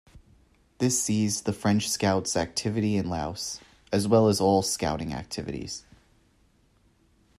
This 0.79 0.99
ceased 0.99 1.45
the 1.45 1.53
French 1.53 1.87
Scouts' 1.87 2.35
activity 2.35 2.95
in 2.97 3.07
Laos, 3.07 3.59
as 3.91 4.07
well 4.07 4.29
as 4.29 4.41
all 4.41 4.63
Scouting 4.63 5.13
activities. 5.13 5.85